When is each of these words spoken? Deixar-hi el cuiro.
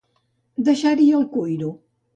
Deixar-hi 0.69 1.07
el 1.19 1.29
cuiro. 1.37 1.75